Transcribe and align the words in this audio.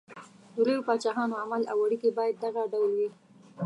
د 0.55 0.57
لویو 0.65 0.85
پاچاهانو 0.87 1.39
عمل 1.43 1.61
او 1.71 1.77
اړېکې 1.85 2.09
باید 2.17 2.35
دغه 2.45 2.61
ډول 2.73 2.91
وي. 2.97 3.09